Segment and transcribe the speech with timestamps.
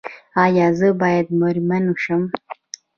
[0.43, 2.21] ایا زه باید میرمن شم؟